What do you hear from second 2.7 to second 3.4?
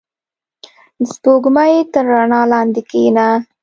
کښېنه.